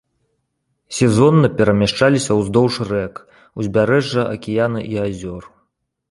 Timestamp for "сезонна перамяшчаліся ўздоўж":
0.99-2.75